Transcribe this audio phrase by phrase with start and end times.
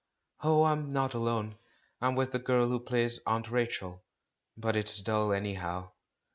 [0.43, 1.59] "Oh, I'm not alone,
[2.01, 4.01] I'm with the girl who plays 'Aunt Rachel';
[4.57, 5.91] but it's dull anyhow.